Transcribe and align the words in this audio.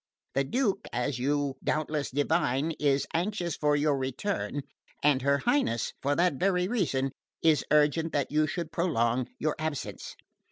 The 0.33 0.43
Duke, 0.43 0.87
as 0.91 1.19
you 1.19 1.57
doubtless 1.63 2.09
divine, 2.09 2.71
is 2.79 3.05
anxious 3.13 3.55
for 3.55 3.75
your 3.75 3.95
return, 3.95 4.63
and 5.03 5.21
her 5.21 5.37
Highness, 5.37 5.93
for 6.01 6.15
that 6.15 6.39
very 6.39 6.67
reason, 6.67 7.11
is 7.43 7.63
urgent 7.69 8.11
that 8.11 8.31
you 8.31 8.47
should 8.47 8.71
prolong 8.71 9.27
your 9.37 9.55
absence. 9.59 10.15